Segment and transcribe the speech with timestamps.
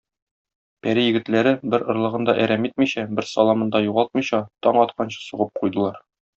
[0.85, 6.05] Пәри егетләре, бер орлыгын да әрәм итмичә, бер саламын да югалтмыйча, таң атканчы, сугып куйдылар.